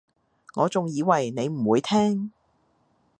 [0.55, 2.31] 我仲以為你唔會聽